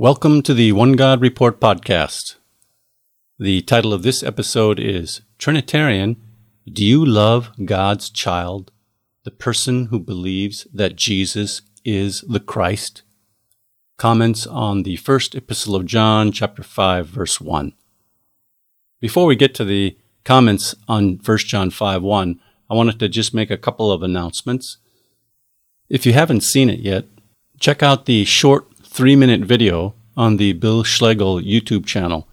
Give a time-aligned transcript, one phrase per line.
[0.00, 2.36] Welcome to the One God Report podcast.
[3.36, 6.22] The title of this episode is Trinitarian
[6.72, 8.70] Do You Love God's Child,
[9.24, 13.02] the person who believes that Jesus is the Christ?
[13.96, 17.72] Comments on the first epistle of John, chapter 5, verse 1.
[19.00, 22.40] Before we get to the comments on 1 John 5 1,
[22.70, 24.78] I wanted to just make a couple of announcements.
[25.88, 27.06] If you haven't seen it yet,
[27.58, 32.26] check out the short three minute video on the Bill Schlegel YouTube channel.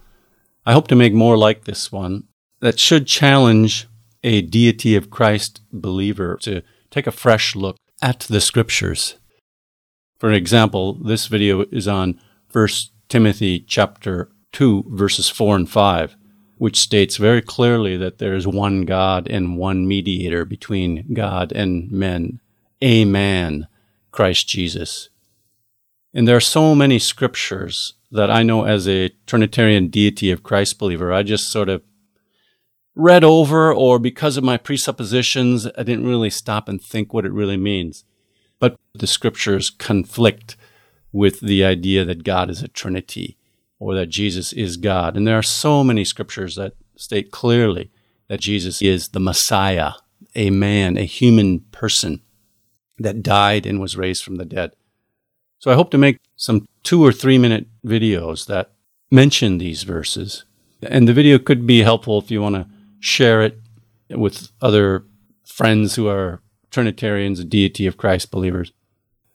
[0.66, 2.24] I hope to make more like this one
[2.58, 3.86] that should challenge
[4.24, 9.14] a deity of Christ believer to take a fresh look at the scriptures.
[10.18, 12.68] For example, this video is on 1
[13.08, 16.16] Timothy chapter 2 verses 4 and 5,
[16.58, 21.88] which states very clearly that there is one God and one mediator between God and
[21.92, 22.40] men,
[22.82, 23.68] a man,
[24.10, 25.10] Christ Jesus.
[26.16, 30.78] And there are so many scriptures that I know as a Trinitarian deity of Christ
[30.78, 31.82] believer, I just sort of
[32.94, 37.34] read over, or because of my presuppositions, I didn't really stop and think what it
[37.34, 38.04] really means.
[38.58, 40.56] But the scriptures conflict
[41.12, 43.36] with the idea that God is a Trinity
[43.78, 45.18] or that Jesus is God.
[45.18, 47.90] And there are so many scriptures that state clearly
[48.28, 49.92] that Jesus is the Messiah,
[50.34, 52.22] a man, a human person
[52.96, 54.72] that died and was raised from the dead.
[55.58, 58.72] So I hope to make some two or three minute videos that
[59.10, 60.44] mention these verses.
[60.82, 62.66] And the video could be helpful if you want to
[63.00, 63.58] share it
[64.10, 65.04] with other
[65.44, 66.40] friends who are
[66.76, 68.70] Trinitarians, and deity of Christ believers.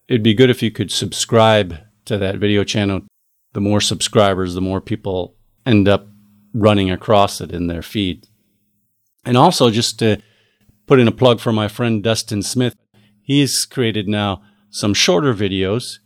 [0.07, 3.01] It'd be good if you could subscribe to that video channel.
[3.53, 5.35] The more subscribers, the more people
[5.65, 6.07] end up
[6.53, 8.27] running across it in their feed.
[9.25, 10.21] And also, just to
[10.85, 12.75] put in a plug for my friend Dustin Smith,
[13.23, 15.97] he's created now some shorter videos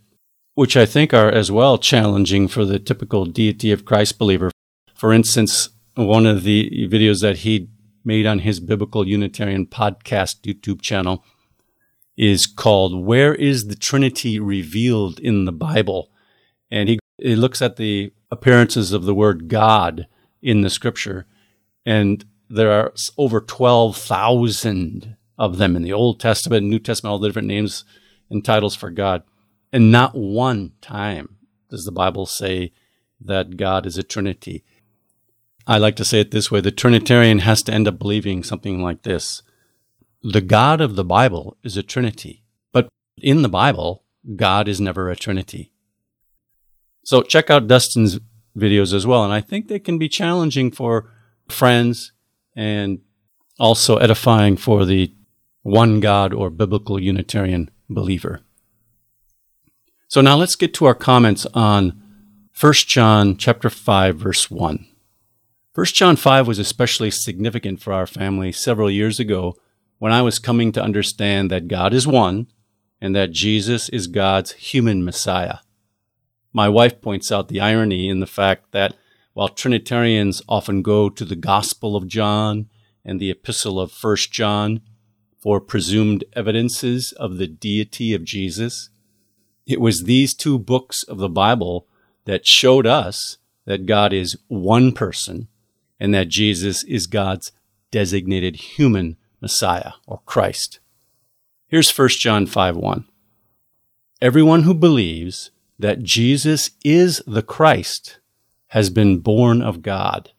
[0.56, 4.50] which I think are as well challenging for the typical deity of Christ believer.
[4.94, 7.68] For instance, one of the videos that he
[8.04, 11.22] made on his Biblical Unitarian podcast YouTube channel
[12.16, 16.10] is called Where is the Trinity Revealed in the Bible?
[16.70, 20.06] And he, he looks at the appearances of the word God
[20.40, 21.26] in the scripture.
[21.84, 27.28] And there are over 12,000 of them in the Old Testament, New Testament, all the
[27.28, 27.84] different names
[28.30, 29.22] and titles for God.
[29.72, 31.36] And not one time
[31.70, 32.72] does the Bible say
[33.20, 34.64] that God is a Trinity.
[35.66, 38.82] I like to say it this way the Trinitarian has to end up believing something
[38.82, 39.42] like this
[40.22, 42.88] The God of the Bible is a Trinity, but
[43.18, 44.04] in the Bible,
[44.36, 45.72] God is never a Trinity.
[47.04, 48.18] So check out Dustin's
[48.56, 51.10] videos as well, and I think they can be challenging for
[51.48, 52.12] friends
[52.54, 53.00] and
[53.58, 55.12] also edifying for the
[55.62, 58.42] one God or biblical Unitarian believer.
[60.08, 62.00] So now let's get to our comments on
[62.58, 64.86] 1 John chapter 5 verse 1.
[65.74, 69.56] 1 John 5 was especially significant for our family several years ago
[69.98, 72.46] when I was coming to understand that God is one
[73.00, 75.58] and that Jesus is God's human Messiah.
[76.52, 78.94] My wife points out the irony in the fact that
[79.32, 82.68] while Trinitarians often go to the Gospel of John
[83.04, 84.82] and the Epistle of 1 John
[85.36, 88.90] for presumed evidences of the deity of Jesus,
[89.66, 91.86] it was these two books of the Bible
[92.24, 95.48] that showed us that God is one person
[95.98, 97.52] and that Jesus is God's
[97.90, 100.78] designated human Messiah or Christ.
[101.66, 103.04] Here's 1 John 5 1.
[104.22, 108.20] Everyone who believes that Jesus is the Christ
[108.68, 110.30] has been born of God,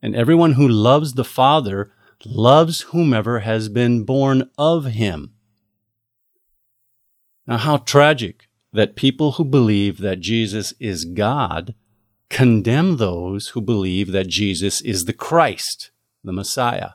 [0.00, 1.92] and everyone who loves the Father
[2.24, 5.34] loves whomever has been born of him.
[7.46, 11.74] Now, how tragic that people who believe that Jesus is God
[12.30, 15.90] condemn those who believe that Jesus is the Christ,
[16.24, 16.92] the Messiah.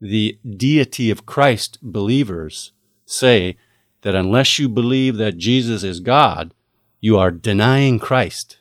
[0.00, 2.72] The deity of Christ believers
[3.06, 3.56] say
[4.02, 6.52] that unless you believe that Jesus is God,
[7.00, 8.58] you are denying Christ.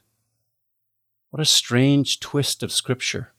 [1.30, 3.34] What a strange twist of Scripture.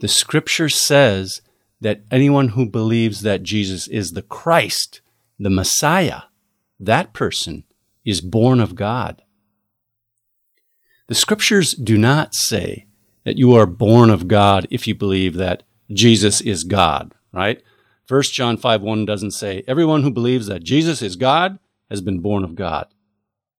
[0.00, 1.42] The Scripture says
[1.80, 5.00] that anyone who believes that Jesus is the Christ,
[5.38, 6.22] the Messiah,
[6.80, 7.64] that person
[8.08, 9.20] is born of God.
[11.08, 12.86] The scriptures do not say
[13.24, 15.62] that you are born of God if you believe that
[15.92, 17.62] Jesus is God, right?
[18.08, 21.58] 1 John 5 1 doesn't say everyone who believes that Jesus is God
[21.90, 22.86] has been born of God.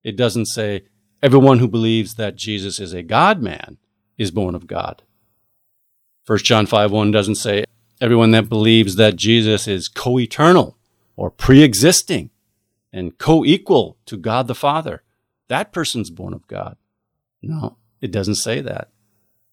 [0.03, 0.85] It doesn't say
[1.21, 3.77] everyone who believes that Jesus is a God man
[4.17, 5.03] is born of God.
[6.25, 7.65] 1 John 5 1 doesn't say
[8.01, 10.75] everyone that believes that Jesus is co eternal
[11.15, 12.31] or pre existing
[12.91, 15.03] and co equal to God the Father.
[15.47, 16.77] That person's born of God.
[17.41, 18.89] No, it doesn't say that.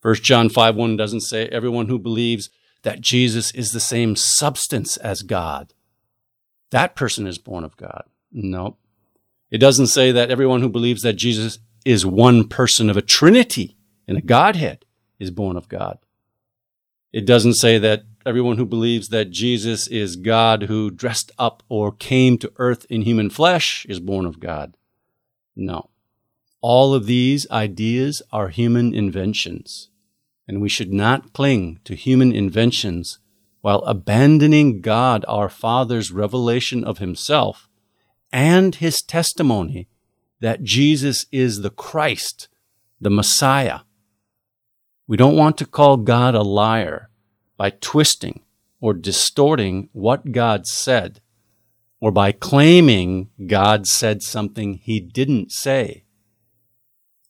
[0.03, 2.51] 1 John 5 1 doesn't say everyone who believes
[2.83, 5.75] that Jesus is the same substance as God.
[6.71, 8.05] That person is born of God.
[8.31, 8.77] No.
[9.51, 13.77] It doesn't say that everyone who believes that Jesus is one person of a trinity
[14.07, 14.85] in a Godhead
[15.19, 15.99] is born of God.
[17.13, 21.93] It doesn't say that everyone who believes that Jesus is God who dressed up or
[21.93, 24.77] came to earth in human flesh is born of God.
[25.55, 25.91] No.
[26.61, 29.91] All of these ideas are human inventions,
[30.49, 33.21] and we should not cling to human inventions
[33.61, 37.69] while abandoning God our Father's revelation of Himself
[38.33, 39.89] and His testimony
[40.41, 42.49] that Jesus is the Christ,
[43.01, 43.81] the Messiah.
[45.07, 47.09] We don't want to call God a liar
[47.57, 48.43] by twisting
[48.81, 51.21] or distorting what God said,
[52.01, 56.05] or by claiming God said something he didn't say.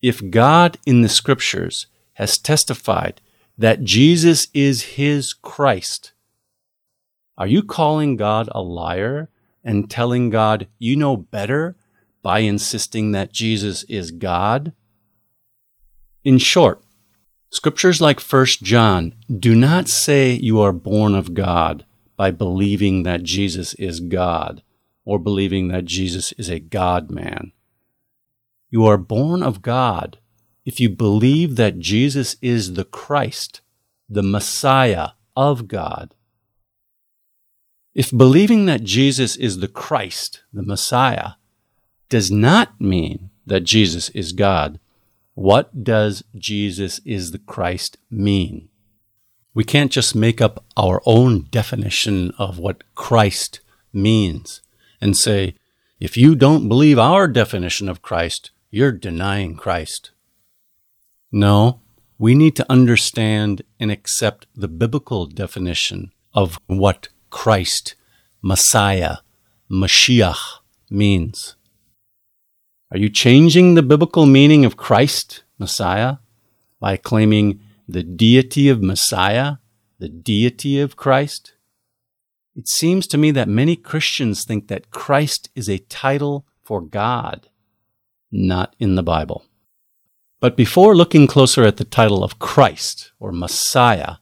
[0.02, 3.20] If God in the scriptures has testified
[3.56, 6.12] that Jesus is his Christ,
[7.38, 9.28] are you calling God a liar
[9.62, 11.76] and telling God you know better
[12.22, 14.72] by insisting that Jesus is God?
[16.24, 16.82] In short,
[17.50, 21.84] scriptures like 1 John do not say you are born of God
[22.16, 24.62] by believing that Jesus is God
[25.04, 27.52] or believing that Jesus is a God man.
[28.70, 30.18] You are born of God
[30.64, 33.60] if you believe that Jesus is the Christ,
[34.08, 36.14] the Messiah of God.
[37.94, 41.32] If believing that Jesus is the Christ, the Messiah,
[42.08, 44.80] does not mean that Jesus is God,
[45.36, 48.70] what does Jesus is the Christ mean?
[49.52, 53.60] We can't just make up our own definition of what Christ
[53.92, 54.62] means
[54.98, 55.54] and say,
[56.00, 60.10] if you don't believe our definition of Christ, you're denying Christ.
[61.30, 61.82] No,
[62.18, 67.94] we need to understand and accept the biblical definition of what Christ,
[68.40, 69.16] Messiah,
[69.70, 71.56] Mashiach means.
[72.92, 76.18] Are you changing the biblical meaning of Christ, Messiah,
[76.78, 79.56] by claiming the deity of Messiah,
[79.98, 81.54] the deity of Christ?
[82.54, 87.48] It seems to me that many Christians think that Christ is a title for God,
[88.30, 89.44] not in the Bible.
[90.38, 94.16] But before looking closer at the title of Christ or Messiah,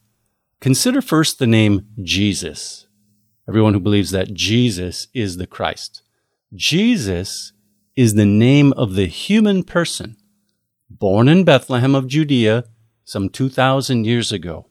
[0.61, 2.87] consider first the name Jesus.
[3.47, 6.03] Everyone who believes that Jesus is the Christ.
[6.55, 7.53] Jesus
[7.97, 10.17] is the name of the human person
[10.91, 12.65] born in Bethlehem of Judea
[13.05, 14.67] some 2,000 years ago.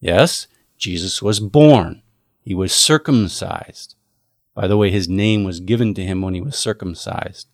[0.00, 0.46] Yes,
[0.78, 2.02] Jesus was born.
[2.40, 3.96] He was circumcised.
[4.54, 7.48] By the way, his name was given to him when he was circumcised.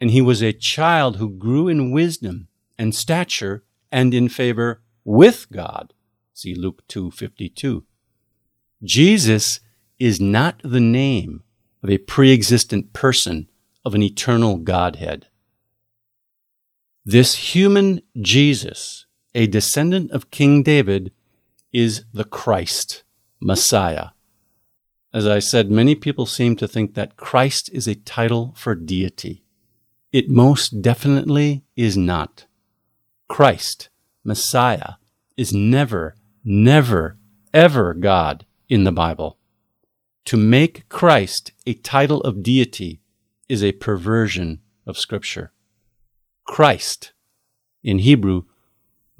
[0.00, 2.48] And he was a child who grew in wisdom
[2.78, 5.92] and stature and in favor with God.
[6.32, 7.84] See Luke 2:52.
[8.84, 9.58] Jesus
[9.98, 11.42] is not the name
[11.82, 13.48] of a pre-existent person
[13.84, 15.26] of an eternal Godhead.
[17.04, 21.12] This human Jesus, a descendant of King David,
[21.72, 23.02] is the Christ,
[23.40, 24.08] Messiah.
[25.12, 29.42] As I said, many people seem to think that Christ is a title for deity.
[30.12, 32.46] It most definitely is not.
[33.26, 33.88] Christ,
[34.24, 34.94] Messiah,
[35.36, 37.16] is never, never,
[37.54, 39.38] ever God in the Bible.
[40.26, 43.00] To make Christ a title of deity
[43.48, 45.52] is a perversion of Scripture.
[46.44, 47.12] Christ,
[47.82, 48.44] in Hebrew,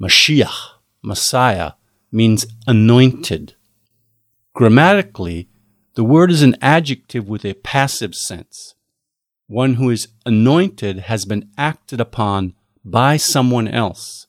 [0.01, 1.73] Mashiach, Messiah,
[2.11, 3.55] means anointed.
[4.53, 5.49] Grammatically,
[5.95, 8.75] the word is an adjective with a passive sense.
[9.47, 12.53] One who is anointed has been acted upon
[12.85, 14.27] by someone else.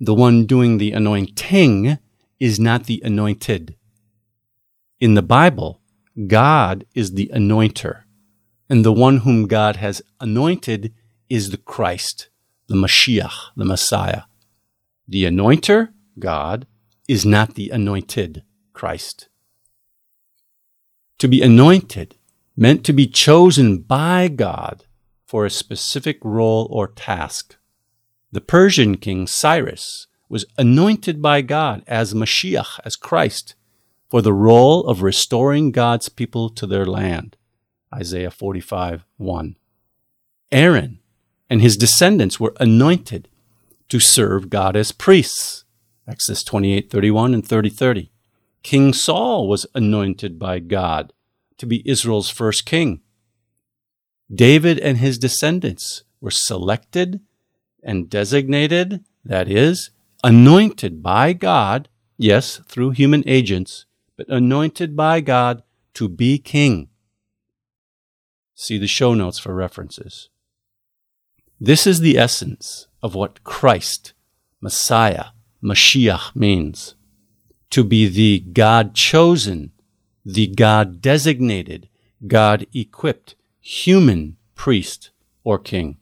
[0.00, 1.98] The one doing the anointing
[2.38, 3.76] is not the anointed.
[5.00, 5.80] In the Bible,
[6.26, 8.05] God is the anointer
[8.68, 10.92] and the one whom God has anointed
[11.28, 12.28] is the Christ,
[12.68, 14.22] the Mashiach, the Messiah.
[15.08, 16.66] The anointer, God,
[17.08, 18.42] is not the anointed,
[18.72, 19.28] Christ.
[21.18, 22.16] To be anointed
[22.56, 24.84] meant to be chosen by God
[25.24, 27.56] for a specific role or task.
[28.32, 33.54] The Persian king Cyrus was anointed by God as Mashiach, as Christ,
[34.08, 37.36] for the role of restoring God's people to their land.
[37.94, 39.56] Isaiah 45 1.
[40.52, 41.00] Aaron
[41.48, 43.28] and his descendants were anointed
[43.88, 45.64] to serve God as priests.
[46.08, 48.10] Exodus 28 31 and 30 30.
[48.62, 51.12] King Saul was anointed by God
[51.58, 53.00] to be Israel's first king.
[54.32, 57.20] David and his descendants were selected
[57.82, 59.90] and designated, that is,
[60.24, 61.88] anointed by God,
[62.18, 65.62] yes, through human agents, but anointed by God
[65.94, 66.88] to be king.
[68.58, 70.30] See the show notes for references.
[71.60, 74.14] This is the essence of what Christ,
[74.62, 75.26] Messiah,
[75.62, 76.94] Mashiach means
[77.68, 79.72] to be the God chosen,
[80.24, 81.90] the God designated,
[82.26, 85.10] God equipped, human priest
[85.44, 85.98] or king.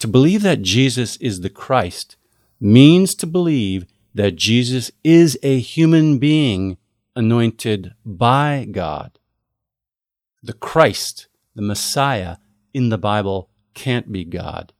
[0.00, 2.16] To believe that Jesus is the Christ
[2.60, 6.76] means to believe that Jesus is a human being
[7.16, 9.18] anointed by God.
[10.42, 12.36] The Christ, the Messiah
[12.72, 14.72] in the Bible can't be God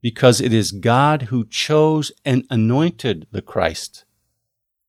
[0.00, 4.04] because it is God who chose and anointed the Christ.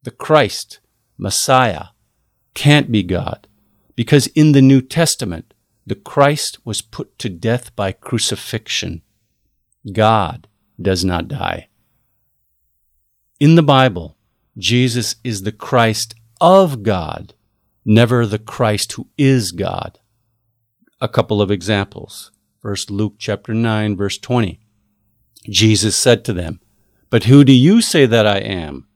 [0.03, 0.79] The Christ,
[1.17, 1.85] Messiah,
[2.53, 3.47] can't be God
[3.95, 5.53] because in the New Testament,
[5.85, 9.01] the Christ was put to death by crucifixion.
[9.91, 10.47] God
[10.81, 11.69] does not die.
[13.39, 14.17] In the Bible,
[14.57, 17.33] Jesus is the Christ of God,
[17.85, 19.99] never the Christ who is God.
[21.01, 22.31] A couple of examples.
[22.61, 24.61] First Luke chapter 9 verse 20.
[25.49, 26.61] Jesus said to them,
[27.09, 28.87] But who do you say that I am?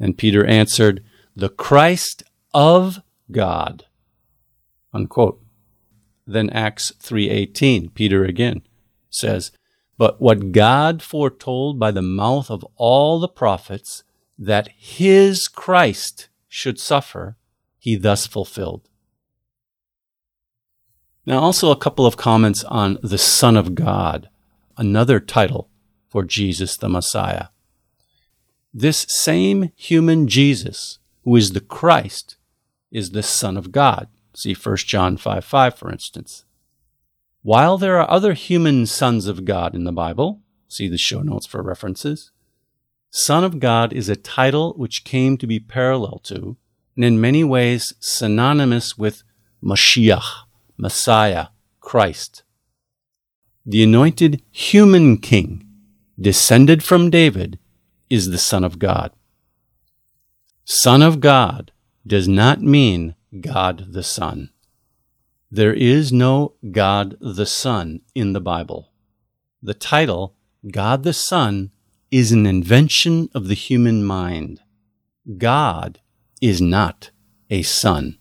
[0.00, 1.04] And Peter answered,
[1.36, 2.22] The Christ
[2.54, 3.84] of God.
[4.94, 5.42] Unquote.
[6.26, 8.62] Then Acts 3:18, Peter again
[9.10, 9.52] says,
[9.98, 14.02] "But what God foretold by the mouth of all the prophets
[14.38, 17.36] that his Christ should suffer,
[17.78, 18.88] he thus fulfilled."
[21.26, 24.28] Now also a couple of comments on the Son of God,
[24.76, 25.70] another title
[26.08, 27.46] for Jesus the Messiah.
[28.72, 32.36] This same human Jesus, who is the Christ,
[32.90, 34.08] is the Son of God.
[34.34, 36.44] See 1 John 5 5, for instance.
[37.42, 41.46] While there are other human sons of God in the Bible, see the show notes
[41.46, 42.32] for references,
[43.10, 46.56] Son of God is a title which came to be parallel to,
[46.96, 49.22] and in many ways synonymous with
[49.62, 50.43] Mashiach,
[50.76, 51.48] Messiah,
[51.80, 52.42] Christ.
[53.64, 55.66] The anointed human king,
[56.20, 57.58] descended from David,
[58.10, 59.12] is the Son of God.
[60.64, 61.72] Son of God
[62.06, 64.50] does not mean God the Son.
[65.50, 68.92] There is no God the Son in the Bible.
[69.62, 70.34] The title,
[70.70, 71.70] God the Son,
[72.10, 74.60] is an invention of the human mind.
[75.38, 76.00] God
[76.40, 77.10] is not
[77.50, 78.18] a son.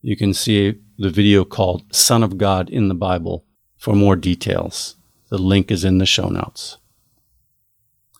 [0.00, 3.44] You can see the video called Son of God in the Bible
[3.76, 4.96] for more details.
[5.28, 6.78] The link is in the show notes.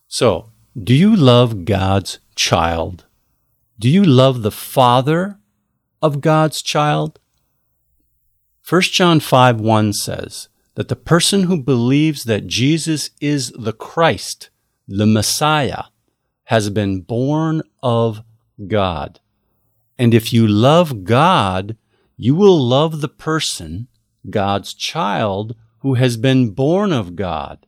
[0.08, 0.50] So,
[0.80, 3.06] do you love God's child?
[3.78, 5.38] Do you love the Father
[6.00, 7.18] of God's child?
[8.68, 14.50] 1 John 5 1 says that the person who believes that Jesus is the Christ,
[14.86, 15.84] the Messiah,
[16.44, 18.22] has been born of
[18.66, 19.20] God.
[19.98, 21.76] And if you love God,
[22.24, 23.88] you will love the person,
[24.28, 27.66] God's child, who has been born of God,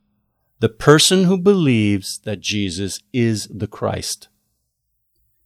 [0.61, 4.29] the person who believes that Jesus is the Christ.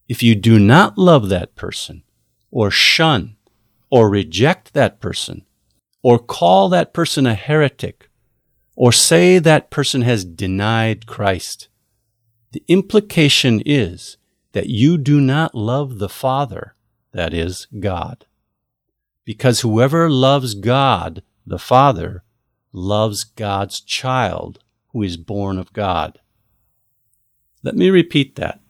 [0.09, 2.03] If you do not love that person,
[2.51, 3.37] or shun
[3.91, 5.45] or reject that person
[6.03, 8.11] or call that person a heretic
[8.77, 11.69] or say that person has denied Christ,
[12.53, 14.17] the implication is
[14.53, 16.75] that you do not love the Father,
[17.13, 18.25] that is, God.
[19.29, 22.25] Because whoever loves God, the Father,
[22.73, 24.59] loves God's child
[24.93, 26.19] who is born of God.
[27.63, 28.63] Let me repeat that.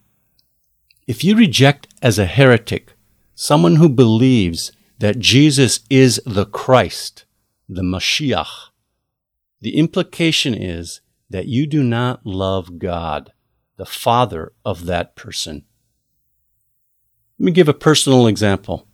[1.07, 2.91] If you reject as a heretic
[3.35, 7.23] someone who believes that Jesus is the Christ,
[7.69, 8.71] the Mashiach,
[9.61, 10.99] the implication is
[11.29, 13.31] that you do not love God,
[13.77, 15.63] the Father of that person.
[17.39, 18.88] Let me give a personal example.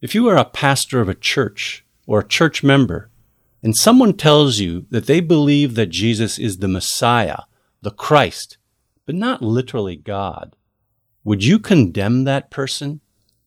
[0.00, 3.10] If you are a pastor of a church or a church member,
[3.64, 7.40] and someone tells you that they believe that Jesus is the Messiah,
[7.82, 8.58] the Christ,
[9.06, 10.54] but not literally God,
[11.24, 13.00] would you condemn that person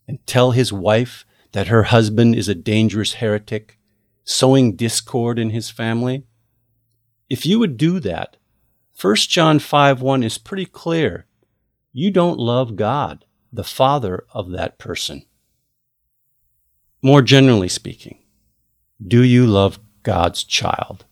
[0.09, 3.79] and tell his wife that her husband is a dangerous heretic,
[4.25, 6.25] sowing discord in his family?
[7.29, 8.35] If you would do that,
[8.99, 11.27] 1 John 5 1 is pretty clear.
[11.93, 15.23] You don't love God, the Father of that person.
[17.01, 18.19] More generally speaking,
[19.05, 21.05] do you love God's child?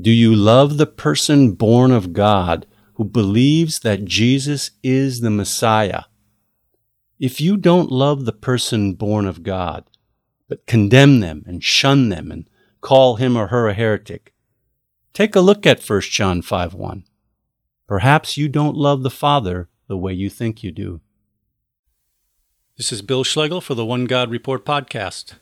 [0.00, 6.04] Do you love the person born of God who believes that Jesus is the Messiah,
[7.18, 9.84] if you don't love the person born of God,
[10.48, 12.48] but condemn them and shun them and
[12.80, 14.32] call him or her a heretic,
[15.12, 17.04] Take a look at 1 John 5 1.
[17.86, 21.00] Perhaps you don't love the Father the way you think you do.
[22.82, 25.34] This is Bill Schlegel for the One God Report podcast.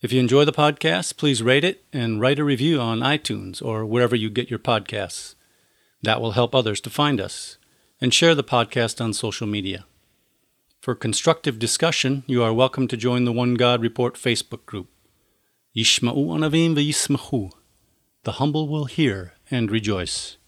[0.00, 3.84] If you enjoy the podcast, please rate it and write a review on iTunes or
[3.84, 5.34] wherever you get your podcasts.
[6.00, 7.58] That will help others to find us.
[8.00, 9.84] And share the podcast on social media.
[10.80, 14.88] For constructive discussion, you are welcome to join the One God Report Facebook group.
[15.76, 17.52] Yishma'u anavim v'yismachu.
[18.22, 20.38] The humble will hear and rejoice.